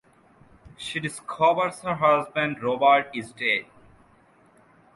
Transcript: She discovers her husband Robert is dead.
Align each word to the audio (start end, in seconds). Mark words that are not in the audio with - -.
She 0.77 0.99
discovers 0.99 1.81
her 1.81 1.93
husband 1.93 2.63
Robert 2.63 3.11
is 3.13 3.33
dead. 3.33 3.65